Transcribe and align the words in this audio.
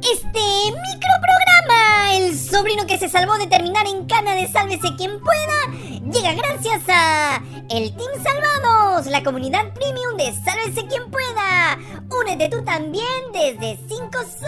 este 0.00 0.40
microprograma, 0.40 2.14
el 2.14 2.38
sobrino 2.38 2.86
que 2.86 2.98
se 2.98 3.08
salvó 3.08 3.36
de 3.36 3.46
terminar 3.46 3.86
en 3.86 4.06
cana 4.06 4.34
de 4.34 4.48
Sálvese 4.48 4.94
quien 4.96 5.20
pueda, 5.20 5.66
llega 6.12 6.32
gracias 6.34 6.82
a 6.88 7.42
el 7.70 7.94
Team 7.94 8.10
Salvados, 8.22 9.06
la 9.06 9.22
comunidad 9.22 9.72
premium 9.74 10.16
de 10.16 10.32
Sálvese 10.44 10.86
quien 10.86 11.10
pueda. 11.10 11.78
Únete 12.10 12.48
tú 12.48 12.62
también 12.64 13.32
desde 13.32 13.78
5 13.88 14.10
so. 14.40 14.46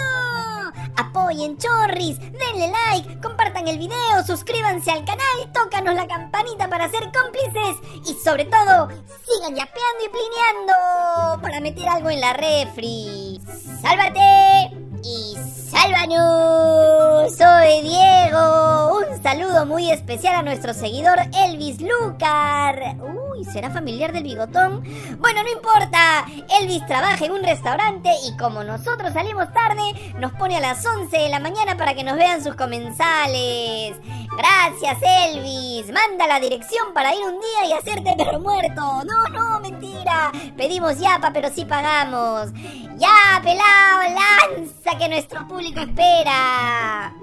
Apoyen 0.99 1.59
Chorris, 1.59 2.19
denle 2.19 2.71
like, 2.71 3.21
compartan 3.21 3.69
el 3.69 3.79
video, 3.79 4.25
suscríbanse 4.27 4.91
al 4.91 5.05
canal, 5.05 5.53
tócanos 5.53 5.95
la 5.95 6.07
campanita 6.07 6.69
para 6.69 6.89
ser 6.89 7.13
cómplices 7.13 7.77
y 8.07 8.15
sobre 8.15 8.47
todo, 8.47 8.89
sigan 9.27 9.55
yapeando 9.55 10.05
y 10.05 10.09
plineando 10.09 11.43
para 11.43 11.61
meter 11.61 11.89
algo 11.89 12.09
en 12.09 12.21
la 12.21 12.33
refri. 12.33 13.41
¡Sálvate! 13.83 14.86
Y 15.07 15.36
sálvanos. 15.67 17.37
Soy 17.37 17.83
Diego. 17.83 18.99
Un 18.99 19.23
saludo 19.23 19.67
muy 19.67 19.91
especial 19.91 20.37
a 20.37 20.43
nuestro 20.43 20.73
seguidor 20.73 21.19
Elvis 21.45 21.81
Lucar. 21.81 22.97
Uy, 23.01 23.45
¿será 23.45 23.71
familiar 23.71 24.13
del 24.13 24.23
bigotón? 24.23 24.83
Bueno, 25.19 25.43
no 25.43 25.51
importa. 25.51 26.25
Elvis 26.61 26.87
trabaja 26.87 27.25
en 27.25 27.33
un 27.33 27.43
restaurante 27.43 28.11
y 28.27 28.37
como 28.37 28.63
nosotros 28.63 29.13
salimos 29.13 29.53
tarde, 29.53 29.83
nos 30.19 30.33
pone 30.33 30.57
a 30.57 30.61
las 30.61 30.85
11 30.87 31.17
de 31.17 31.29
la 31.29 31.41
mañana 31.41 31.77
para 31.77 31.95
que 31.95 32.05
nos 32.05 32.17
vean 32.17 32.43
sus 32.43 32.55
comensales. 32.55 33.97
Gracias, 34.37 34.99
Elvis. 35.03 35.91
Manda 35.93 36.27
la 36.27 36.39
dirección 36.39 36.93
para 36.95 37.15
ir 37.15 37.23
un 37.25 37.41
día 37.41 37.69
y 37.69 37.73
hacerte 37.73 38.15
perro 38.17 38.39
muerto. 38.39 39.03
No, 39.05 39.29
no, 39.31 39.61
mentira. 39.61 40.31
Pedimos 40.57 40.99
yapa, 40.99 41.33
pero 41.33 41.49
sí 41.51 41.65
pagamos. 41.65 42.53
Ya, 42.99 43.41
pelado, 43.43 44.15
lanza 44.15 44.99
que 44.99 45.09
nuestro 45.09 45.47
público 45.57 45.81
espera. 45.81 47.15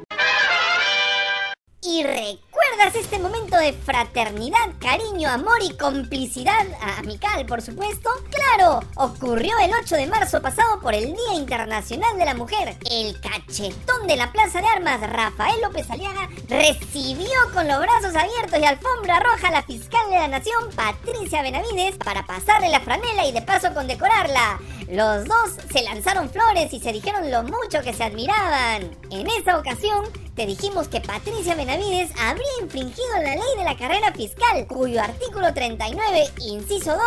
Y 1.86 2.02
recuerdas 2.02 2.96
este 2.96 3.20
momento 3.20 3.58
de 3.58 3.74
fraternidad, 3.74 4.58
cariño, 4.80 5.30
amor 5.30 5.58
y 5.62 5.76
complicidad 5.76 6.66
amical, 6.98 7.46
por 7.46 7.62
supuesto. 7.62 8.10
Claro, 8.32 8.80
ocurrió 8.96 9.54
el 9.60 9.72
8 9.82 9.96
de 9.96 10.08
marzo 10.08 10.42
pasado 10.42 10.80
por 10.80 10.94
el 10.94 11.08
Día 11.08 11.34
Internacional 11.36 12.18
de 12.18 12.24
la 12.24 12.36
Mujer. 12.36 12.78
El 12.90 13.20
cachetón 13.20 14.08
de 14.08 14.16
la 14.16 14.32
Plaza 14.32 14.62
de 14.62 14.68
Armas, 14.68 15.02
Rafael 15.02 15.60
López 15.62 15.92
Aliaga, 15.92 16.30
recibió 16.48 17.34
con 17.54 17.68
los 17.68 17.80
brazos 17.80 18.16
abiertos 18.16 18.60
y 18.62 18.66
alfombra 18.66 19.20
roja 19.20 19.50
a 19.50 19.52
la 19.52 19.64
fiscal 19.64 20.10
de 20.10 20.20
la 20.20 20.30
Nación, 20.30 20.70
Patricia 20.78 21.42
Benavides, 21.42 21.98
para 21.98 22.26
pasarle 22.26 22.70
la 22.70 22.80
franela 22.80 23.28
y 23.28 23.34
de 23.34 23.42
paso 23.42 23.74
condecorarla. 23.74 24.58
Los 24.90 25.26
dos 25.26 25.52
se 25.74 25.84
lanzaron 25.84 26.30
flores 26.30 26.72
y 26.72 26.80
se 26.80 26.94
dijeron 26.94 27.30
lo 27.30 27.44
mucho 27.44 27.82
que 27.84 27.94
se 27.94 28.04
admiraban. 28.04 28.90
En 29.10 29.28
esa 29.28 29.58
ocasión, 29.58 30.06
te 30.36 30.46
dijimos 30.46 30.88
que 30.88 31.02
Patricia 31.02 31.56
Benavides 31.56 32.12
habría 32.20 32.48
infringido 32.62 33.14
la 33.22 33.36
ley 33.36 33.58
de 33.58 33.64
la 33.64 33.78
carrera 33.78 34.12
fiscal, 34.14 34.66
cuyo 34.68 35.02
artículo 35.02 35.54
39, 35.54 36.30
inciso 36.42 36.92
2, 36.92 37.02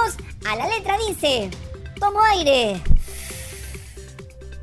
a 0.46 0.56
la 0.56 0.68
letra 0.68 0.96
dice, 1.08 1.50
tomo 1.98 2.20
aire. 2.22 2.80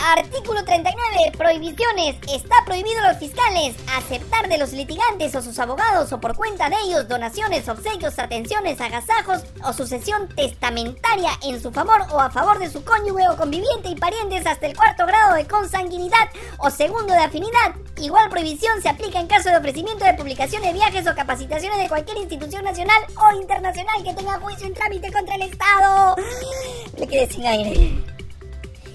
Artículo 0.06 0.66
39. 0.66 1.32
Prohibiciones. 1.38 2.18
Está 2.30 2.56
prohibido 2.66 3.00
a 3.00 3.14
los 3.14 3.20
fiscales 3.20 3.74
aceptar 3.96 4.50
de 4.50 4.58
los 4.58 4.74
litigantes 4.74 5.34
o 5.34 5.42
sus 5.42 5.58
abogados 5.60 6.12
o 6.12 6.20
por 6.20 6.36
cuenta 6.36 6.70
de 6.70 6.76
ellos 6.86 7.08
donaciones, 7.08 7.70
obsequios, 7.70 8.20
atenciones, 8.20 8.82
agasajos 8.82 9.44
o 9.64 9.72
sucesión 9.72 10.28
testamentaria 10.36 11.32
en 11.44 11.62
su 11.62 11.72
favor 11.72 12.02
o 12.12 12.20
a 12.20 12.30
favor 12.30 12.60
de 12.60 12.70
su 12.70 12.84
cónyuge 12.84 13.30
o 13.30 13.38
conviviente 13.38 13.90
y 13.90 13.96
parientes 13.96 14.46
hasta 14.46 14.68
el 14.68 14.76
cuarto 14.76 15.06
grado 15.06 15.36
de 15.36 15.48
consanguinidad 15.48 16.30
o 16.58 16.70
segundo 16.70 17.14
de 17.14 17.24
afinidad. 17.24 17.74
Igual 17.96 18.30
prohibición 18.30 18.82
se 18.82 18.90
aplica 18.90 19.22
en 19.22 19.28
caso 19.28 19.50
de 19.50 19.58
ofrecimiento 19.58 20.04
de 20.04 20.16
publicaciones, 20.16 20.74
viajes 20.74 21.08
o 21.08 21.16
capacitaciones 21.16 21.78
de 21.80 21.88
cualquier 21.88 22.18
institución 22.18 22.66
nacional 22.66 23.02
o 23.16 23.40
internacional 23.40 24.04
que 24.04 24.14
tenga 24.14 24.38
juicio 24.42 24.68
en 24.68 24.74
trámite 24.74 25.14
contra 25.14 25.36
el 25.36 25.44
Estado. 25.44 26.18
Me 27.00 27.08
quedé 27.08 27.28
sin 27.32 27.46
aire. 27.46 28.14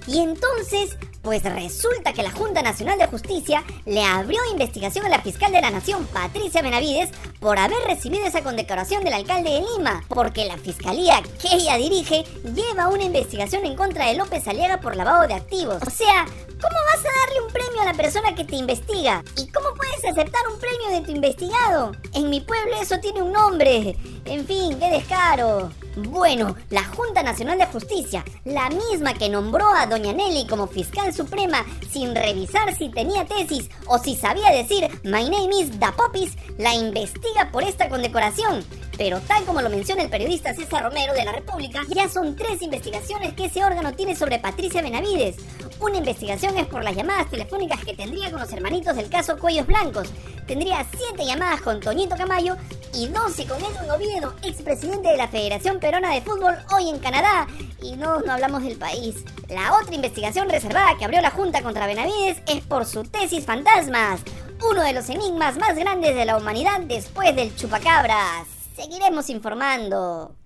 Y 0.09 0.21
entonces, 0.21 0.97
pues 1.29 1.43
resulta 1.43 2.15
que 2.15 2.23
la 2.23 2.31
Junta 2.31 2.63
Nacional 2.63 2.99
de 2.99 3.07
Justicia 3.07 3.63
le 3.85 4.03
abrió 4.03 4.41
investigación 4.51 5.05
a 5.05 5.11
la 5.11 5.21
fiscal 5.21 5.53
de 5.53 5.61
la 5.61 5.71
Nación, 5.71 6.07
Patricia 6.07 6.63
Benavides, 6.63 7.11
por 7.39 7.59
haber 7.59 7.77
recibido 7.87 8.25
esa 8.25 8.43
condecoración 8.43 9.05
del 9.05 9.13
alcalde 9.13 9.51
de 9.51 9.61
Lima, 9.61 10.03
porque 10.09 10.47
la 10.47 10.57
fiscalía 10.57 11.23
que 11.43 11.55
ella 11.55 11.77
dirige 11.77 12.25
lleva 12.45 12.89
una 12.89 13.05
investigación 13.05 13.67
en 13.67 13.77
contra 13.77 14.07
de 14.07 14.15
López 14.15 14.49
Aliaga 14.49 14.81
por 14.81 14.97
lavado 14.97 15.29
de 15.29 15.35
activos. 15.35 15.83
O 15.87 15.91
sea, 15.91 16.25
¿Cómo 16.61 16.75
vas 16.87 16.99
a 16.99 17.27
darle 17.27 17.41
un 17.47 17.53
premio 17.53 17.83
a 17.83 17.85
la 17.85 17.95
persona 17.95 18.35
que 18.35 18.45
te 18.45 18.57
investiga? 18.57 19.23
¿Y 19.37 19.47
cómo 19.47 19.69
puedes 19.77 20.05
aceptar 20.05 20.43
un 20.53 20.59
premio 20.59 20.89
de 20.91 21.07
tu 21.07 21.13
investigado? 21.13 21.93
En 22.15 22.31
mi 22.31 22.41
pueblo 22.41 22.75
eso 22.81 22.99
tiene 22.99 23.23
un 23.23 23.33
nombre. 23.33 23.97
En 24.29 24.47
fin, 24.47 24.79
qué 24.79 24.91
descaro. 24.91 25.71
Bueno, 25.97 26.55
la 26.69 26.85
Junta 26.85 27.23
Nacional 27.23 27.57
de 27.57 27.65
Justicia, 27.65 28.23
la 28.45 28.69
misma 28.69 29.15
que 29.15 29.31
nombró 29.31 29.67
a 29.75 29.87
Doña 29.87 30.13
Nelly 30.13 30.47
como 30.47 30.67
fiscal 30.67 31.15
suprema 31.15 31.65
sin 31.91 32.15
revisar 32.15 32.75
si 32.77 32.91
tenía 32.91 33.25
tesis 33.25 33.71
o 33.87 33.99
si 33.99 34.15
sabía 34.15 34.51
decir 34.51 34.87
My 35.03 35.25
name 35.31 35.59
is 35.59 35.81
Da 35.81 35.93
Popis, 35.93 36.37
la 36.59 36.75
investiga 36.75 37.51
por 37.51 37.63
esta 37.63 37.89
condecoración. 37.89 38.63
Pero 38.99 39.21
tal 39.21 39.45
como 39.45 39.63
lo 39.63 39.71
menciona 39.71 40.03
el 40.03 40.11
periodista 40.11 40.53
César 40.53 40.83
Romero 40.83 41.15
de 41.15 41.25
la 41.25 41.31
República, 41.31 41.83
ya 41.89 42.09
son 42.09 42.35
tres 42.35 42.61
investigaciones 42.63 43.33
que 43.35 43.45
ese 43.45 43.65
órgano 43.65 43.93
tiene 43.93 44.17
sobre 44.17 44.41
Patricia 44.41 44.83
Benavides. 44.83 45.37
Una 45.79 45.99
investigación 45.99 46.59
es 46.59 46.67
por 46.67 46.83
las 46.83 46.97
llamadas 46.97 47.31
telefónicas 47.31 47.85
que 47.85 47.95
tendría 47.95 48.33
con 48.33 48.41
los 48.41 48.53
hermanitos 48.53 48.97
del 48.97 49.09
caso 49.09 49.39
Cuellos 49.39 49.69
Blancos. 49.69 50.09
Tendría 50.49 50.85
siete 50.97 51.25
llamadas 51.25 51.63
con 51.63 51.79
Toñito 51.79 52.17
Camayo 52.17 52.57
y 52.93 53.07
doce 53.07 53.47
con 53.47 53.59
Edwin 53.59 53.89
Oviedo, 53.89 54.35
expresidente 54.43 55.11
de 55.11 55.17
la 55.17 55.29
Federación 55.29 55.79
Perona 55.79 56.13
de 56.13 56.23
Fútbol, 56.23 56.57
hoy 56.75 56.89
en 56.89 56.99
Canadá. 56.99 57.47
Y 57.81 57.95
no 57.95 58.15
hablamos 58.29 58.65
del 58.65 58.77
país. 58.77 59.25
La 59.49 59.79
otra 59.81 59.95
investigación 59.95 60.49
reservada 60.49 60.99
que 60.99 61.05
abrió 61.05 61.21
la 61.21 61.31
Junta 61.31 61.63
contra 61.63 61.87
Benavides 61.87 62.43
es 62.49 62.65
por 62.65 62.85
su 62.85 63.05
tesis 63.05 63.47
fantasmas. 63.47 64.23
Uno 64.69 64.83
de 64.83 64.93
los 64.93 65.09
enigmas 65.09 65.57
más 65.57 65.77
grandes 65.77 66.17
de 66.17 66.25
la 66.25 66.37
humanidad 66.37 66.81
después 66.81 67.37
del 67.37 67.55
chupacabras. 67.55 68.58
Seguiremos 68.79 69.29
informando. 69.29 70.38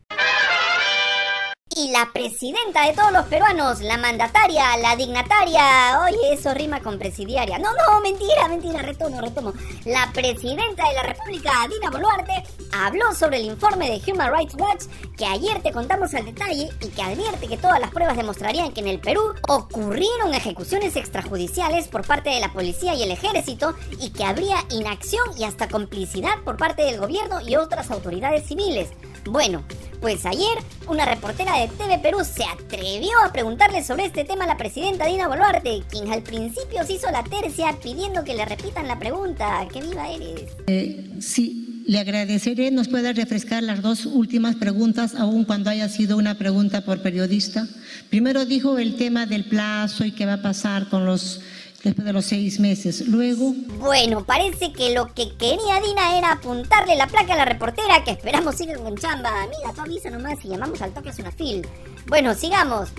Y 1.75 1.91
la 1.91 2.11
presidenta 2.13 2.87
de 2.87 2.93
todos 2.93 3.13
los 3.13 3.27
peruanos, 3.27 3.81
la 3.81 3.97
mandataria, 3.97 4.77
la 4.77 4.95
dignataria. 4.95 6.01
Oye, 6.05 6.35
eso 6.35 6.53
rima 6.53 6.81
con 6.81 6.99
presidiaria. 6.99 7.59
No, 7.59 7.71
no, 7.73 8.01
mentira, 8.03 8.47
mentira, 8.49 8.83
retomo, 8.83 9.21
retomo. 9.21 9.55
La 9.87 10.11
presidenta 10.13 10.87
de 10.89 10.95
la 10.95 11.03
República, 11.03 11.51
Dina 11.71 11.91
Boluarte, 11.91 12.45
habló 12.73 13.15
sobre 13.15 13.39
el 13.39 13.47
informe 13.47 13.91
de 13.91 14.13
Human 14.13 14.33
Rights 14.33 14.55
Watch 14.59 14.85
que 15.17 15.25
ayer 15.25 15.63
te 15.63 15.73
contamos 15.73 16.13
al 16.15 16.27
detalle 16.27 16.69
y 16.81 16.89
que 16.89 17.03
advierte 17.03 17.49
que 17.49 17.57
todas 17.57 17.81
las 17.81 17.91
pruebas 17.91 18.19
demostrarían 18.19 18.73
que 18.73 18.81
en 18.81 18.89
el 18.89 19.01
Perú 19.01 19.35
ocurrieron 19.49 20.35
ejecuciones 20.35 20.97
extrajudiciales 20.97 21.89
por 21.89 22.07
parte 22.07 22.31
de 22.31 22.41
la 22.41 22.53
policía 22.53 22.95
y 22.95 23.03
el 23.03 23.13
ejército 23.13 23.75
y 23.99 24.11
que 24.11 24.25
habría 24.25 24.57
inacción 24.71 25.25
y 25.39 25.45
hasta 25.45 25.69
complicidad 25.69 26.39
por 26.45 26.59
parte 26.59 26.83
del 26.83 27.01
gobierno 27.01 27.41
y 27.41 27.57
otras 27.57 27.91
autoridades 27.91 28.47
civiles. 28.47 28.91
Bueno, 29.25 29.63
pues 30.03 30.27
ayer 30.27 30.59
una 30.89 31.07
reportera 31.07 31.61
de 31.61 31.69
TV 31.69 32.01
Perú 32.01 32.19
se 32.25 32.43
atrevió 32.43 33.13
a 33.25 33.33
preguntarle 33.33 33.85
sobre 33.85 34.05
este 34.05 34.25
tema 34.25 34.45
a 34.45 34.49
la 34.49 34.57
presidenta 34.57 35.07
Dina 35.07 35.29
Boluarte, 35.29 35.85
quien 35.89 36.13
al 36.13 36.23
principio 36.23 36.85
se 36.85 36.95
hizo 36.95 37.11
la 37.13 37.23
tercia 37.23 37.79
pidiendo 37.81 38.25
que 38.25 38.35
le 38.35 38.45
repitan 38.45 38.89
la 38.89 38.99
pregunta. 38.99 39.67
¡Qué 39.73 39.81
viva 39.81 40.11
eres! 40.11 40.51
Eh, 40.67 41.09
sí, 41.21 41.85
le 41.87 42.01
agradeceré. 42.01 42.73
¿Nos 42.73 42.89
puede 42.89 43.13
refrescar 43.13 43.63
las 43.63 43.81
dos 43.81 44.05
últimas 44.05 44.57
preguntas, 44.57 45.15
aun 45.15 45.45
cuando 45.45 45.71
haya 45.71 45.89
sido 45.89 46.19
una 46.19 46.37
pregunta 46.37 46.85
por 46.85 47.01
periodista? 47.01 47.69
Primero 48.11 48.45
dijo 48.45 48.79
el 48.79 48.97
tema 48.97 49.27
del 49.27 49.45
plazo 49.45 50.05
y 50.05 50.11
qué 50.11 50.27
va 50.27 50.35
a 50.35 50.43
pasar 50.43 50.89
con 50.89 51.07
los 51.07 51.41
después 51.85 52.05
de 52.05 52.13
los 52.13 52.25
seis 52.25 52.61
meses. 52.61 53.07
Luego... 53.09 53.55
Bueno, 53.79 54.25
parece 54.25 54.73
que 54.73 54.95
lo 54.95 55.13
que 55.15 55.37
quería 55.37 55.81
Dina 55.85 56.17
era 56.17 56.33
apuntarle 56.33 56.97
la 56.97 57.07
placa 57.07 57.35
a 57.35 57.37
la 57.37 57.45
reportera 57.45 58.05
que 58.05 58.13
esperamos 58.13 58.57
siga 58.57 58.77
con 58.77 58.97
chamba. 58.97 59.33
Mira, 59.47 59.73
tú 59.75 59.81
avisa 59.81 60.11
nomás 60.11 60.45
y 60.45 60.49
llamamos 60.49 60.81
al 60.83 60.93
toque 60.93 61.11
a 61.11 61.33
fil. 61.33 61.67
Bueno, 62.07 62.35
sigamos. 62.35 62.91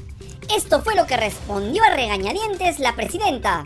Esto 0.55 0.81
fue 0.81 0.95
lo 0.95 1.07
que 1.07 1.17
respondió 1.17 1.83
a 1.83 1.95
regañadientes 1.95 2.79
la 2.79 2.95
presidenta. 2.95 3.65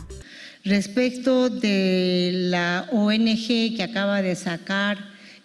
Respecto 0.63 1.49
de 1.49 2.31
la 2.33 2.87
ONG 2.91 3.75
que 3.75 3.83
acaba 3.83 4.21
de 4.21 4.35
sacar 4.35 4.97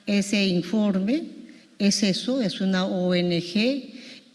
ese 0.06 0.46
informe, 0.46 1.24
es 1.78 2.02
eso, 2.02 2.40
es 2.40 2.60
una 2.60 2.84
ONG 2.84 3.92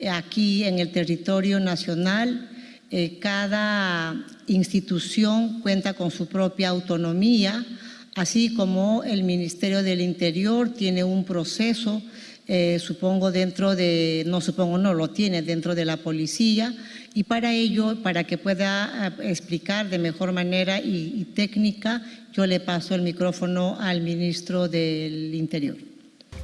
aquí 0.10 0.64
en 0.64 0.80
el 0.80 0.92
territorio 0.92 1.60
nacional 1.60 2.50
eh, 2.90 3.20
cada 3.20 4.16
institución 4.48 5.62
cuenta 5.62 5.94
con 5.94 6.12
su 6.12 6.28
propia 6.28 6.70
autonomía, 6.70 7.66
así 8.16 8.54
como 8.54 9.04
el 9.04 9.24
Ministerio 9.24 9.84
del 9.84 10.02
Interior 10.02 10.70
tiene 10.70 11.04
un 11.04 11.24
proceso 11.24 12.02
eh, 12.50 12.80
supongo 12.80 13.30
dentro 13.30 13.76
de, 13.76 14.24
no 14.26 14.40
supongo, 14.40 14.78
no, 14.78 14.94
lo 14.94 15.10
tiene 15.10 15.42
dentro 15.42 15.76
de 15.76 15.84
la 15.84 15.98
policía 15.98 16.74
y 17.14 17.24
para 17.24 17.52
ello, 17.52 18.02
para 18.02 18.24
que 18.24 18.38
pueda 18.38 19.14
eh, 19.20 19.30
explicar 19.30 19.90
de 19.90 20.00
mejor 20.00 20.32
manera 20.32 20.80
y 20.80 21.28
técnica, 21.36 22.02
yo 22.32 22.48
le 22.48 22.62
paso 22.62 22.96
el 22.96 23.02
micrófono 23.02 23.76
al 23.82 24.00
ministro 24.00 24.70
del 24.70 25.36
Interior. 25.36 25.76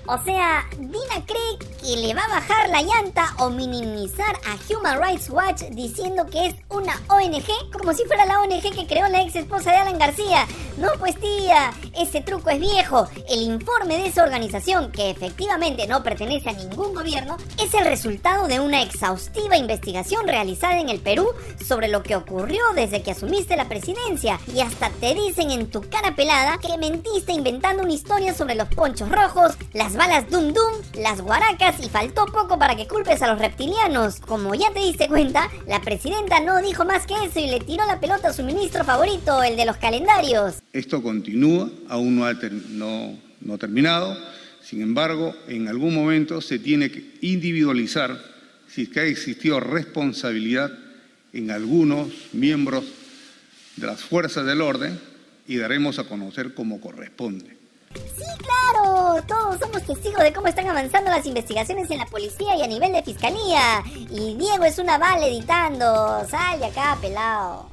O 0.06 0.18
sea, 0.22 0.68
Dina 0.78 1.26
cree 1.26 1.58
que 1.82 1.96
le 1.96 2.14
va 2.14 2.24
a 2.24 2.28
bajar 2.28 2.70
la 2.70 2.82
llanta 2.82 3.34
o 3.40 3.50
minimizar 3.50 4.36
a 4.46 4.58
Human 4.70 5.02
Rights 5.02 5.30
Watch 5.30 5.62
diciendo 5.72 6.26
que 6.26 6.48
es 6.48 6.56
una 6.70 6.94
ONG, 7.08 7.72
como 7.72 7.94
si 7.94 8.04
fuera 8.04 8.26
la 8.26 8.42
ONG 8.42 8.62
que 8.62 8.86
creó 8.86 9.08
la 9.08 9.22
ex 9.22 9.38
esposa 9.38 9.72
de 9.72 9.78
Alan 9.78 9.98
García. 9.98 10.46
No, 10.78 10.90
pues 10.98 11.16
tía, 11.20 11.72
ese 12.00 12.22
truco 12.22 12.50
es 12.50 12.60
viejo. 12.60 13.08
El 13.30 13.42
informe 13.42 13.98
de 13.98 14.08
esa 14.08 14.24
organización, 14.24 14.92
que 14.92 15.12
efectivamente 15.12 15.86
no 15.86 16.02
pertenece 16.02 16.50
a 16.50 16.54
ningún 16.54 16.96
gobierno, 16.96 17.38
es 17.64 17.74
el 17.76 17.86
resultado 17.86 18.48
de 18.48 18.60
una 18.60 18.82
exhaustiva 18.82 19.56
investigación 19.56 20.28
realizada 20.28 20.80
en 20.80 20.90
el 20.90 21.00
Perú 21.00 21.30
sobre 21.64 21.90
lo 21.90 22.02
que 22.02 22.16
ocurrió 22.16 22.62
desde 22.74 23.04
que 23.04 23.12
asumiste 23.12 23.56
la 23.56 23.70
presidencia. 23.70 24.40
Y 24.52 24.62
hasta 24.62 24.90
te 24.90 25.14
dicen 25.14 25.52
en 25.52 25.70
tu 25.70 25.82
cara 25.90 26.16
pelada 26.16 26.58
que 26.58 26.76
mentiste 26.80 27.34
inventando 27.34 27.84
una 27.84 27.94
historia 27.94 28.34
sobre 28.34 28.56
los 28.56 28.68
ponchos 28.70 29.10
rojos, 29.10 29.54
las 29.74 29.96
balas 29.96 30.28
Dum 30.32 30.54
Dum, 30.54 30.74
las 30.96 31.22
guaracas 31.22 31.76
y 31.84 31.90
faltó 31.90 32.26
poco 32.26 32.58
para 32.58 32.76
que 32.76 32.88
culpes 32.88 33.22
a 33.22 33.28
los 33.28 33.38
reptilianos. 33.38 34.20
Como 34.22 34.56
ya 34.56 34.72
te 34.74 34.80
diste 34.80 35.08
cuenta, 35.08 35.52
la 35.68 35.82
presidenta 35.82 36.40
no 36.40 36.62
dijo 36.62 36.84
más 36.84 37.06
que 37.06 37.14
eso 37.24 37.40
y 37.40 37.48
le 37.48 37.60
tiró 37.60 37.86
la 37.86 38.00
pelota 38.00 38.30
a 38.30 38.34
su 38.34 38.42
ministro 38.44 38.84
favorito, 38.84 39.44
el 39.44 39.56
de 39.56 39.66
los 39.66 39.78
calendarios. 39.78 40.63
Esto 40.74 41.04
continúa, 41.04 41.70
aún 41.88 42.16
no 42.16 42.26
ha 42.26 42.34
no, 42.34 43.58
terminado. 43.60 44.18
Sin 44.64 44.82
embargo, 44.82 45.36
en 45.48 45.68
algún 45.68 45.94
momento 45.94 46.42
se 46.42 46.58
tiene 46.58 46.90
que 46.90 47.18
individualizar 47.22 48.20
si 48.68 48.84
es 48.84 48.90
que 48.90 49.02
ha 49.02 49.04
existido 49.04 49.60
responsabilidad 49.60 50.72
en 51.32 51.52
algunos 51.52 52.08
miembros 52.34 52.86
de 53.76 53.86
las 53.86 54.02
fuerzas 54.02 54.48
del 54.48 54.62
orden 54.62 55.00
y 55.48 55.58
daremos 55.58 56.00
a 56.00 56.06
conocer 56.06 56.56
cómo 56.56 56.82
corresponde. 56.82 57.56
Sí, 57.94 58.26
claro, 58.40 59.24
todos 59.28 59.60
somos 59.60 59.86
testigos 59.86 60.24
de 60.24 60.34
cómo 60.34 60.48
están 60.48 60.68
avanzando 60.68 61.12
las 61.12 61.26
investigaciones 61.28 61.92
en 61.92 62.00
la 62.00 62.08
policía 62.08 62.56
y 62.58 62.64
a 62.64 62.68
nivel 62.68 62.92
de 62.94 63.04
fiscalía. 63.04 63.84
Y 64.10 64.36
Diego 64.38 64.66
es 64.66 64.80
una 64.80 64.98
bala 64.98 65.28
editando. 65.28 66.26
Sal 66.28 66.60
de 66.60 66.66
acá, 66.66 66.98
pelado. 67.00 67.73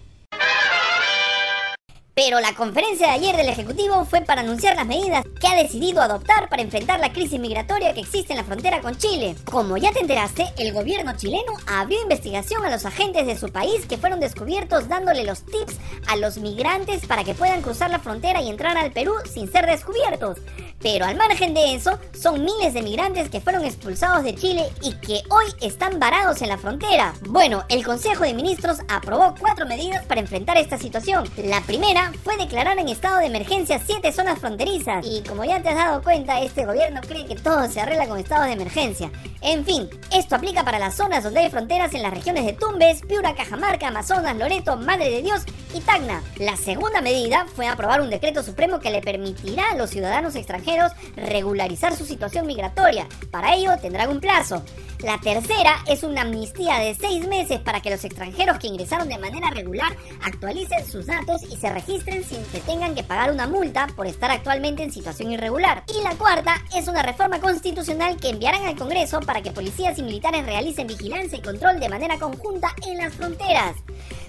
Pero 2.22 2.38
la 2.38 2.54
conferencia 2.54 3.06
de 3.06 3.12
ayer 3.14 3.34
del 3.34 3.48
Ejecutivo 3.48 4.04
fue 4.04 4.20
para 4.20 4.42
anunciar 4.42 4.76
las 4.76 4.86
medidas 4.86 5.24
que 5.40 5.46
ha 5.46 5.54
decidido 5.54 6.02
adoptar 6.02 6.50
para 6.50 6.60
enfrentar 6.60 7.00
la 7.00 7.14
crisis 7.14 7.40
migratoria 7.40 7.94
que 7.94 8.00
existe 8.00 8.34
en 8.34 8.36
la 8.36 8.44
frontera 8.44 8.82
con 8.82 8.94
Chile. 8.94 9.36
Como 9.50 9.78
ya 9.78 9.90
te 9.90 10.00
enteraste, 10.00 10.44
el 10.58 10.74
gobierno 10.74 11.16
chileno 11.16 11.54
abrió 11.66 12.02
investigación 12.02 12.62
a 12.62 12.68
los 12.68 12.84
agentes 12.84 13.26
de 13.26 13.38
su 13.38 13.48
país 13.48 13.86
que 13.86 13.96
fueron 13.96 14.20
descubiertos 14.20 14.86
dándole 14.86 15.24
los 15.24 15.46
tips 15.46 15.78
a 16.08 16.16
los 16.16 16.36
migrantes 16.36 17.06
para 17.06 17.24
que 17.24 17.32
puedan 17.32 17.62
cruzar 17.62 17.88
la 17.88 18.00
frontera 18.00 18.42
y 18.42 18.50
entrar 18.50 18.76
al 18.76 18.92
Perú 18.92 19.14
sin 19.24 19.50
ser 19.50 19.64
descubiertos. 19.64 20.36
Pero 20.82 21.04
al 21.04 21.16
margen 21.16 21.52
de 21.54 21.74
eso, 21.74 21.98
son 22.12 22.44
miles 22.44 22.72
de 22.72 22.82
migrantes 22.82 23.28
que 23.28 23.40
fueron 23.40 23.64
expulsados 23.64 24.24
de 24.24 24.34
Chile 24.34 24.64
y 24.82 24.94
que 24.94 25.22
hoy 25.28 25.46
están 25.60 25.98
varados 25.98 26.40
en 26.40 26.48
la 26.48 26.58
frontera. 26.58 27.14
Bueno, 27.28 27.64
el 27.68 27.84
Consejo 27.84 28.24
de 28.24 28.34
Ministros 28.34 28.78
aprobó 28.88 29.34
cuatro 29.38 29.66
medidas 29.66 30.04
para 30.06 30.20
enfrentar 30.20 30.56
esta 30.56 30.78
situación. 30.78 31.24
La 31.36 31.60
primera 31.62 32.09
fue 32.18 32.36
declarar 32.36 32.78
en 32.78 32.88
estado 32.88 33.18
de 33.18 33.26
emergencia 33.26 33.80
siete 33.84 34.12
zonas 34.12 34.38
fronterizas. 34.38 35.06
Y 35.06 35.22
como 35.22 35.44
ya 35.44 35.62
te 35.62 35.70
has 35.70 35.76
dado 35.76 36.02
cuenta, 36.02 36.40
este 36.40 36.66
gobierno 36.66 37.00
cree 37.00 37.26
que 37.26 37.36
todo 37.36 37.68
se 37.68 37.80
arregla 37.80 38.08
con 38.08 38.18
estados 38.18 38.46
de 38.46 38.52
emergencia. 38.52 39.10
En 39.40 39.64
fin, 39.64 39.88
esto 40.12 40.36
aplica 40.36 40.64
para 40.64 40.78
las 40.78 40.96
zonas 40.96 41.24
donde 41.24 41.40
hay 41.40 41.50
fronteras 41.50 41.94
en 41.94 42.02
las 42.02 42.12
regiones 42.12 42.44
de 42.44 42.52
Tumbes, 42.52 43.02
Piura, 43.02 43.34
Cajamarca, 43.34 43.88
Amazonas, 43.88 44.36
Loreto, 44.36 44.76
Madre 44.76 45.10
de 45.10 45.22
Dios 45.22 45.44
y 45.74 45.80
Tacna. 45.80 46.22
La 46.38 46.56
segunda 46.56 47.00
medida 47.00 47.46
fue 47.54 47.66
aprobar 47.66 48.00
un 48.00 48.10
decreto 48.10 48.42
supremo 48.42 48.80
que 48.80 48.90
le 48.90 49.00
permitirá 49.00 49.70
a 49.70 49.76
los 49.76 49.90
ciudadanos 49.90 50.34
extranjeros 50.34 50.92
regularizar 51.16 51.96
su 51.96 52.04
situación 52.04 52.46
migratoria. 52.46 53.06
Para 53.30 53.54
ello 53.54 53.72
tendrán 53.80 54.10
un 54.10 54.20
plazo. 54.20 54.62
La 55.02 55.18
tercera 55.18 55.76
es 55.86 56.02
una 56.02 56.22
amnistía 56.22 56.78
de 56.78 56.94
seis 56.94 57.26
meses 57.26 57.58
para 57.58 57.80
que 57.80 57.88
los 57.88 58.04
extranjeros 58.04 58.58
que 58.58 58.66
ingresaron 58.66 59.08
de 59.08 59.16
manera 59.16 59.48
regular 59.50 59.96
actualicen 60.22 60.86
sus 60.86 61.06
datos 61.06 61.42
y 61.42 61.56
se 61.56 61.70
registren 61.70 62.22
sin 62.22 62.44
que 62.46 62.60
tengan 62.60 62.94
que 62.94 63.02
pagar 63.02 63.32
una 63.32 63.46
multa 63.46 63.86
por 63.96 64.06
estar 64.06 64.30
actualmente 64.30 64.82
en 64.82 64.92
situación 64.92 65.32
irregular. 65.32 65.84
Y 65.88 66.02
la 66.02 66.14
cuarta 66.16 66.62
es 66.76 66.86
una 66.86 67.02
reforma 67.02 67.40
constitucional 67.40 68.18
que 68.18 68.28
enviarán 68.28 68.64
al 68.64 68.76
Congreso 68.76 69.20
para 69.20 69.40
que 69.40 69.52
policías 69.52 69.98
y 69.98 70.02
militares 70.02 70.44
realicen 70.44 70.86
vigilancia 70.86 71.38
y 71.38 71.42
control 71.42 71.80
de 71.80 71.88
manera 71.88 72.18
conjunta 72.18 72.68
en 72.86 72.98
las 72.98 73.14
fronteras. 73.14 73.76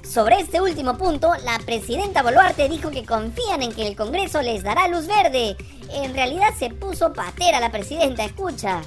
Sobre 0.03 0.39
este 0.41 0.59
último 0.59 0.97
punto, 0.97 1.31
la 1.45 1.59
presidenta 1.65 2.21
Boluarte 2.21 2.67
dijo 2.67 2.91
que 2.91 3.05
confían 3.05 3.61
en 3.61 3.71
que 3.71 3.87
el 3.87 3.95
Congreso 3.95 4.41
les 4.41 4.63
dará 4.63 4.87
luz 4.87 5.07
verde. 5.07 5.55
En 5.93 6.13
realidad 6.13 6.49
se 6.57 6.69
puso 6.69 7.13
patera 7.13 7.59
la 7.59 7.71
presidenta, 7.71 8.25
escucha. 8.25 8.81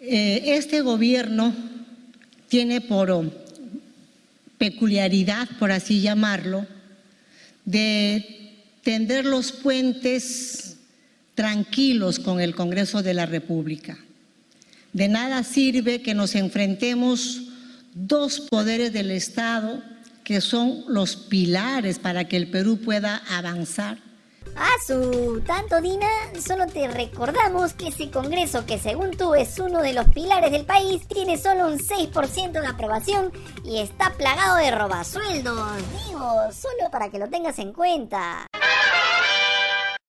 Eh, 0.00 0.42
este 0.56 0.80
gobierno 0.80 1.54
tiene 2.48 2.80
por 2.80 3.30
peculiaridad, 4.58 5.48
por 5.58 5.70
así 5.70 6.00
llamarlo, 6.00 6.66
de 7.64 8.54
tender 8.82 9.24
los 9.24 9.52
puentes 9.52 10.78
tranquilos 11.34 12.18
con 12.18 12.40
el 12.40 12.54
Congreso 12.54 13.02
de 13.02 13.14
la 13.14 13.26
República. 13.26 13.98
De 14.92 15.08
nada 15.08 15.44
sirve 15.44 16.02
que 16.02 16.14
nos 16.14 16.34
enfrentemos 16.34 17.42
dos 17.94 18.40
poderes 18.40 18.92
del 18.92 19.10
Estado 19.10 19.82
que 20.26 20.40
son 20.40 20.84
los 20.88 21.14
pilares 21.14 22.00
para 22.00 22.24
que 22.24 22.36
el 22.36 22.50
Perú 22.50 22.80
pueda 22.84 23.22
avanzar 23.30 23.98
Ah, 24.58 24.70
su 24.86 25.42
tanto 25.46 25.80
Dina, 25.82 26.08
solo 26.40 26.66
te 26.66 26.88
recordamos 26.88 27.74
que 27.74 27.88
ese 27.88 28.10
Congreso, 28.10 28.64
que 28.64 28.78
según 28.78 29.10
tú 29.10 29.34
es 29.34 29.58
uno 29.58 29.82
de 29.82 29.92
los 29.92 30.06
pilares 30.08 30.50
del 30.50 30.64
país, 30.64 31.06
tiene 31.06 31.36
solo 31.36 31.66
un 31.66 31.78
6% 31.78 32.52
de 32.52 32.66
aprobación 32.66 33.30
y 33.64 33.80
está 33.80 34.14
plagado 34.14 34.56
de 34.56 34.70
robasueldos. 34.70 35.76
Digo, 36.06 36.40
solo 36.52 36.90
para 36.90 37.10
que 37.10 37.18
lo 37.18 37.28
tengas 37.28 37.58
en 37.58 37.74
cuenta. 37.74 38.46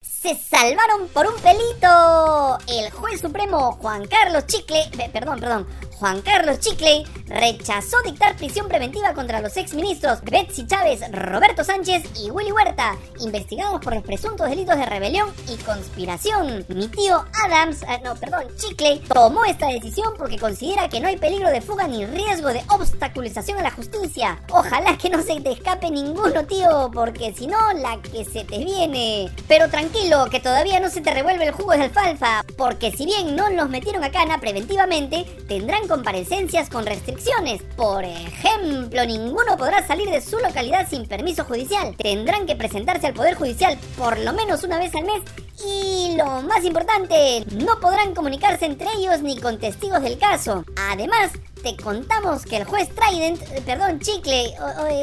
Se 0.02 0.34
salvaron 0.36 1.10
por 1.10 1.28
un 1.28 1.36
pelito. 1.42 2.58
El 2.68 2.90
juez 2.92 3.20
supremo 3.20 3.74
Juan 3.74 4.08
Carlos 4.08 4.46
Chicle, 4.48 4.90
perdón, 5.12 5.42
perdón, 5.42 5.68
Juan 6.00 6.22
Carlos 6.22 6.60
Chicle 6.60 7.06
rechazó 7.26 7.98
dictar 8.06 8.36
prisión 8.36 8.68
preventiva 8.68 9.16
contra 9.16 9.42
los 9.42 9.58
exministros 9.58 10.22
Betsy 10.22 10.68
Chávez, 10.68 11.02
Roberto 11.12 11.64
Sánchez 11.64 12.04
y 12.24 12.30
Willy 12.30 12.52
Huerta, 12.52 12.96
investigados 13.20 13.82
por 13.82 13.96
los 13.96 14.04
presuntos 14.04 14.48
delitos 14.48 14.78
de 14.78 14.86
rebelión 14.86 15.28
y 15.50 15.56
conspiración. 15.64 16.66
Mi 16.70 16.88
tío 16.88 17.26
Adams, 17.44 17.82
eh, 17.82 18.00
no, 18.04 18.16
perdón, 18.16 18.44
Chicle, 18.58 19.02
tomó 19.12 19.44
esta 19.46 19.70
decisión 19.70 20.14
porque 20.20 20.38
considera 20.38 20.88
que 20.88 21.00
no 21.00 21.08
hay 21.08 21.18
peligro 21.18 21.50
de 21.50 21.62
fuga 21.62 21.88
ni 21.88 22.06
riesgo 22.06 22.50
de 22.50 22.64
obstaculización 22.70 23.58
a 23.58 23.64
la 23.64 23.72
justicia. 23.72 24.40
Ojalá 24.52 25.00
que 25.00 25.10
no 25.10 25.24
se 25.24 25.42
te 25.42 25.52
escape 25.52 25.90
ninguno, 25.90 26.46
tío, 26.46 26.92
porque 26.94 27.34
si 27.34 27.48
no, 27.48 27.58
la 27.74 28.00
que 28.04 28.24
se 28.24 28.44
te 28.44 28.60
viene. 28.60 29.32
Pero 29.48 29.68
tranquilo, 29.70 30.28
que 30.30 30.40
todavía 30.40 30.80
no 30.80 30.92
se 30.92 31.02
te 31.02 31.12
revuelve 31.12 31.46
el 31.46 31.54
jugo 31.54 31.72
de 31.72 31.86
alfalfa, 31.86 32.46
porque 32.56 32.92
si 32.92 33.06
bien 33.06 33.36
no 33.36 33.50
los 33.50 33.68
metieron 33.70 34.04
a 34.04 34.12
cana 34.12 34.40
preventivamente, 34.40 35.26
tendrán 35.48 35.87
comparecencias 35.88 36.70
con 36.70 36.86
restricciones. 36.86 37.64
Por 37.76 38.04
ejemplo, 38.04 39.06
ninguno 39.06 39.58
podrá 39.58 39.86
salir 39.86 40.10
de 40.10 40.22
su 40.22 40.38
localidad 40.38 40.88
sin 40.90 41.08
permiso 41.08 41.44
judicial. 41.46 41.96
Tendrán 41.98 42.46
que 42.46 42.56
presentarse 42.56 43.08
al 43.08 43.14
Poder 43.14 43.36
Judicial 43.36 43.78
por 43.98 44.18
lo 44.20 44.34
menos 44.34 44.64
una 44.64 44.78
vez 44.78 44.94
al 44.96 45.06
mes. 45.06 45.22
Y 45.66 46.16
lo 46.16 46.42
más 46.44 46.64
importante, 46.64 47.44
no 47.52 47.80
podrán 47.80 48.14
comunicarse 48.14 48.66
entre 48.66 48.88
ellos 48.98 49.22
ni 49.22 49.40
con 49.40 49.58
testigos 49.58 50.02
del 50.02 50.18
caso. 50.18 50.64
Además, 50.92 51.32
te 51.76 51.84
contamos 51.84 52.46
que 52.46 52.58
el 52.58 52.64
juez 52.64 52.88
Trident, 52.96 53.42
eh, 53.52 53.62
perdón, 53.66 54.00
Chicle, 54.00 54.56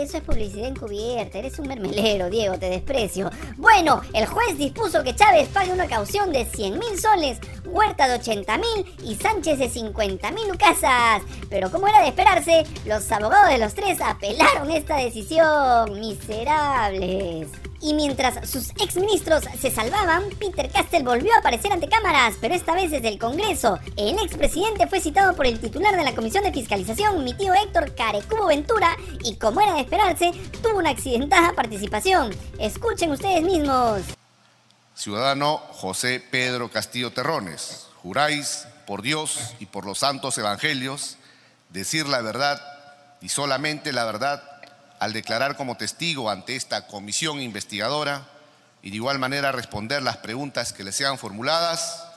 eso 0.02 0.16
es 0.16 0.22
publicidad 0.22 0.68
encubierta, 0.68 1.38
eres 1.38 1.58
un 1.58 1.68
mermelero, 1.68 2.30
Diego, 2.30 2.58
te 2.58 2.70
desprecio. 2.70 3.30
Bueno, 3.56 4.00
el 4.14 4.24
juez 4.24 4.56
dispuso 4.56 5.02
que 5.02 5.14
Chávez 5.14 5.48
pague 5.48 5.72
una 5.72 5.86
caución 5.86 6.32
de 6.32 6.46
100 6.46 6.78
mil 6.78 6.98
soles, 6.98 7.38
Huerta 7.66 8.08
de 8.08 8.14
80 8.14 8.58
mil 8.58 8.94
y 9.04 9.14
Sánchez 9.16 9.58
de 9.58 9.68
50 9.68 10.30
mil 10.30 10.48
lucasas. 10.48 11.22
Pero 11.50 11.70
como 11.70 11.86
era 11.88 12.00
de 12.00 12.08
esperarse, 12.08 12.64
los 12.86 13.10
abogados 13.12 13.50
de 13.50 13.58
los 13.58 13.74
tres 13.74 14.00
apelaron 14.00 14.70
esta 14.70 14.96
decisión. 14.96 16.00
Miserables. 16.00 17.48
Y 17.84 17.92
mientras 17.92 18.48
sus 18.48 18.70
exministros 18.80 19.44
se 19.60 19.70
salvaban, 19.70 20.30
Peter 20.40 20.70
Castell 20.70 21.04
volvió 21.04 21.34
a 21.34 21.40
aparecer 21.40 21.70
ante 21.70 21.86
cámaras, 21.86 22.36
pero 22.40 22.54
esta 22.54 22.72
vez 22.72 22.90
desde 22.90 23.08
el 23.08 23.18
Congreso. 23.18 23.78
El 23.98 24.18
expresidente 24.20 24.86
fue 24.86 25.00
citado 25.00 25.36
por 25.36 25.46
el 25.46 25.60
titular 25.60 25.94
de 25.94 26.02
la 26.02 26.14
Comisión 26.14 26.44
de 26.44 26.52
Fiscalización, 26.52 27.22
mi 27.22 27.34
tío 27.34 27.52
Héctor 27.52 27.94
Carecubo 27.94 28.46
Ventura, 28.46 28.96
y 29.22 29.36
como 29.36 29.60
era 29.60 29.74
de 29.74 29.82
esperarse, 29.82 30.32
tuvo 30.62 30.78
una 30.78 30.88
accidentada 30.88 31.52
participación. 31.52 32.34
Escuchen 32.58 33.10
ustedes 33.10 33.42
mismos. 33.42 34.00
Ciudadano 34.94 35.58
José 35.58 36.24
Pedro 36.30 36.70
Castillo 36.70 37.10
Terrones, 37.12 37.88
juráis 38.02 38.66
por 38.86 39.02
Dios 39.02 39.52
y 39.60 39.66
por 39.66 39.84
los 39.84 39.98
santos 39.98 40.38
evangelios, 40.38 41.18
decir 41.68 42.08
la 42.08 42.22
verdad 42.22 42.62
y 43.20 43.28
solamente 43.28 43.92
la 43.92 44.06
verdad 44.06 44.42
al 45.04 45.12
declarar 45.12 45.54
como 45.54 45.76
testigo 45.76 46.30
ante 46.30 46.56
esta 46.56 46.86
comisión 46.86 47.38
investigadora 47.42 48.26
y 48.80 48.88
de 48.88 48.96
igual 48.96 49.18
manera 49.18 49.52
responder 49.52 50.02
las 50.02 50.16
preguntas 50.16 50.72
que 50.72 50.82
le 50.82 50.92
sean 50.92 51.18
formuladas. 51.18 52.10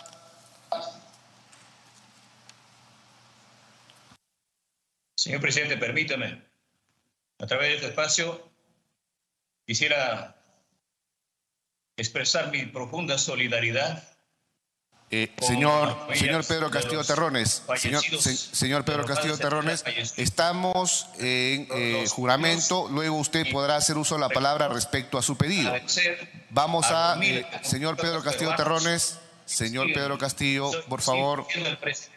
Señor 5.17 5.41
presidente, 5.41 5.75
permítame, 5.75 6.41
a 7.39 7.46
través 7.46 7.72
de 7.72 7.75
este 7.75 7.88
espacio, 7.88 8.50
quisiera 9.65 10.41
expresar 11.98 12.51
mi 12.51 12.67
profunda 12.67 13.17
solidaridad 13.17 14.16
eh, 15.09 15.33
señor, 15.39 15.95
señor 16.13 16.45
Pedro 16.45 16.69
Castillo 16.69 17.03
Terrones, 17.03 17.63
señor, 17.77 18.03
señor 18.03 18.83
Pedro 18.83 19.05
Castillo 19.05 19.37
Terrones, 19.37 19.85
estamos 20.17 21.07
en 21.17 21.67
eh, 21.71 22.05
juramento, 22.09 22.89
luego 22.91 23.15
usted 23.15 23.49
podrá 23.49 23.77
hacer 23.77 23.97
uso 23.97 24.15
de 24.15 24.21
la 24.21 24.29
palabra 24.29 24.67
respecto 24.67 25.17
a 25.17 25.21
su 25.21 25.37
pedido. 25.37 25.73
Vamos 26.49 26.87
a, 26.89 27.17
eh, 27.23 27.45
señor 27.63 27.95
Pedro 27.95 28.21
Castillo 28.21 28.53
Terrones, 28.55 29.19
Señor 29.48 29.88
Pedro 29.94 30.18
Castillo, 30.18 30.70
por 30.89 31.01
favor, 31.01 31.48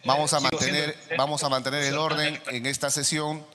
vamos 0.04 0.34
a 0.34 0.40
mantener, 0.40 0.96
vamos 1.16 1.44
a 1.44 1.48
mantener 1.48 1.84
el 1.84 1.96
orden 1.96 2.42
en 2.48 2.66
esta 2.66 2.90
sesión. 2.90 3.46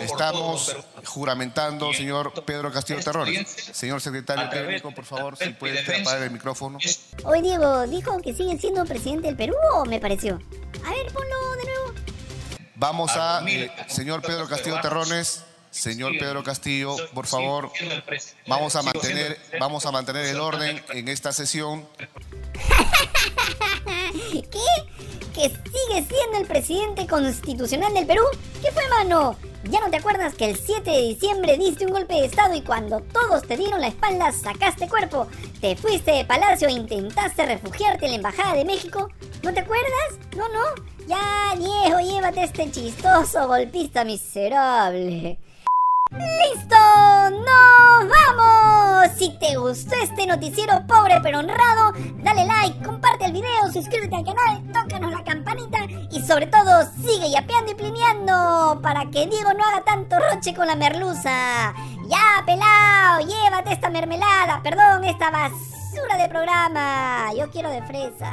Estamos 0.00 0.76
juramentando, 1.04 1.92
señor 1.92 2.32
Pedro 2.44 2.72
Castillo 2.72 3.00
Terrones. 3.00 3.48
Señor 3.72 4.00
secretario 4.00 4.48
técnico, 4.48 4.92
por 4.92 5.04
favor, 5.04 5.36
si 5.36 5.50
puede 5.50 5.80
apagar 5.80 6.22
el 6.22 6.30
micrófono. 6.30 6.78
Hoy 7.24 7.42
Diego 7.42 7.84
dijo 7.88 8.22
que 8.22 8.32
sigue 8.32 8.56
siendo 8.58 8.84
presidente 8.84 9.26
del 9.26 9.36
Perú, 9.36 9.54
¿o 9.74 9.84
me 9.84 9.98
pareció? 9.98 10.38
A 10.84 10.90
ver, 10.90 11.12
ponlo 11.12 11.56
de 11.56 11.64
nuevo. 11.64 11.94
Vamos 12.76 13.10
a, 13.16 13.44
eh, 13.48 13.72
señor 13.88 14.22
Pedro 14.22 14.48
Castillo 14.48 14.80
Terrones. 14.80 15.44
Señor 15.70 16.18
Pedro 16.18 16.42
Castillo, 16.42 16.96
por 17.14 17.28
favor, 17.28 17.70
vamos 18.48 18.74
a 18.74 18.82
mantener, 18.82 19.38
vamos 19.60 19.86
a 19.86 19.92
mantener 19.92 20.26
el 20.26 20.40
orden 20.40 20.82
en 20.90 21.06
esta 21.06 21.32
sesión. 21.32 21.88
¿Qué? 24.32 24.58
¿Que 25.34 25.48
sigue 25.48 26.06
siendo 26.08 26.38
el 26.38 26.46
presidente 26.46 27.06
constitucional 27.06 27.94
del 27.94 28.06
Perú? 28.06 28.22
¿Qué 28.62 28.70
fue, 28.72 28.86
mano? 28.88 29.36
¿Ya 29.64 29.80
no 29.80 29.90
te 29.90 29.98
acuerdas 29.98 30.34
que 30.34 30.46
el 30.46 30.56
7 30.56 30.90
de 30.90 31.02
diciembre 31.02 31.58
diste 31.58 31.84
un 31.84 31.92
golpe 31.92 32.14
de 32.14 32.24
estado 32.24 32.54
y 32.54 32.62
cuando 32.62 33.00
todos 33.00 33.42
te 33.42 33.56
dieron 33.58 33.80
la 33.80 33.88
espalda 33.88 34.32
sacaste 34.32 34.88
cuerpo? 34.88 35.26
Te 35.60 35.76
fuiste 35.76 36.12
de 36.12 36.24
palacio 36.24 36.68
e 36.68 36.72
intentaste 36.72 37.44
refugiarte 37.44 38.06
en 38.06 38.12
la 38.12 38.16
embajada 38.16 38.54
de 38.54 38.64
México. 38.64 39.10
¿No 39.42 39.52
te 39.52 39.60
acuerdas? 39.60 40.18
No, 40.36 40.48
no. 40.48 40.64
Ya, 41.06 41.54
viejo, 41.56 42.00
llévate 42.00 42.44
este 42.44 42.70
chistoso 42.70 43.46
golpista 43.48 44.04
miserable. 44.04 45.38
¡Listo! 46.10 46.76
¡Nos 47.30 48.08
vamos! 48.08 49.10
Si 49.16 49.30
te 49.38 49.56
gustó 49.56 49.94
este 50.02 50.26
noticiero 50.26 50.84
pobre 50.86 51.20
pero 51.22 51.38
honrado, 51.38 51.92
dale 52.16 52.44
like, 52.46 52.84
comparte 52.84 53.26
el 53.26 53.32
video, 53.32 53.70
suscríbete 53.72 54.16
al 54.16 54.24
canal, 54.24 54.62
tócanos 54.72 55.12
la 55.12 55.22
campanita 55.22 55.78
y 56.10 56.20
sobre 56.22 56.46
todo 56.46 56.84
sigue 57.00 57.30
yapeando 57.30 57.70
y 57.70 57.74
plineando 57.76 58.80
para 58.82 59.04
que 59.10 59.26
Diego 59.26 59.52
no 59.54 59.64
haga 59.64 59.84
tanto 59.84 60.16
roche 60.18 60.52
con 60.52 60.66
la 60.66 60.74
merluza. 60.74 61.74
Ya, 62.08 62.42
pelao, 62.44 63.20
llévate 63.20 63.72
esta 63.72 63.88
mermelada, 63.88 64.60
perdón, 64.62 65.04
esta 65.04 65.30
basura 65.30 66.16
de 66.18 66.28
programa. 66.28 67.32
Yo 67.36 67.48
quiero 67.50 67.70
de 67.70 67.82
fresa. 67.82 68.32